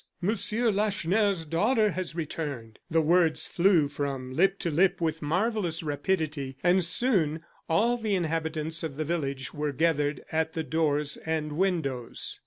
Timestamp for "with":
4.99-5.21